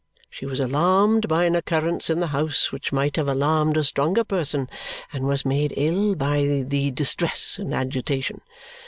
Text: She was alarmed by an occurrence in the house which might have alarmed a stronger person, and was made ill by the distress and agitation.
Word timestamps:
She 0.31 0.47
was 0.47 0.59
alarmed 0.59 1.27
by 1.27 1.43
an 1.45 1.55
occurrence 1.55 2.09
in 2.09 2.19
the 2.21 2.29
house 2.33 2.71
which 2.71 2.91
might 2.91 3.17
have 3.17 3.27
alarmed 3.29 3.77
a 3.77 3.83
stronger 3.83 4.23
person, 4.23 4.67
and 5.13 5.27
was 5.27 5.45
made 5.45 5.75
ill 5.77 6.15
by 6.15 6.63
the 6.67 6.89
distress 6.89 7.59
and 7.59 7.71
agitation. 7.71 8.41